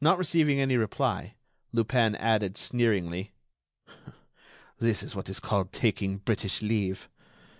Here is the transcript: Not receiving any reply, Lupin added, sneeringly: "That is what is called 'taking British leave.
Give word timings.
Not 0.00 0.18
receiving 0.18 0.58
any 0.58 0.76
reply, 0.76 1.36
Lupin 1.70 2.16
added, 2.16 2.58
sneeringly: 2.58 3.34
"That 4.78 5.00
is 5.04 5.14
what 5.14 5.28
is 5.30 5.38
called 5.38 5.72
'taking 5.72 6.16
British 6.18 6.60
leave. 6.60 7.08